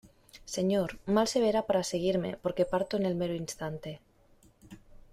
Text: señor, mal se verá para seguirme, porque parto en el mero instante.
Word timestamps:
señor, 0.55 0.89
mal 1.15 1.27
se 1.31 1.39
verá 1.45 1.61
para 1.67 1.89
seguirme, 1.91 2.31
porque 2.43 2.69
parto 2.73 2.93
en 2.97 3.05
el 3.09 3.15
mero 3.21 3.35
instante. 3.45 3.91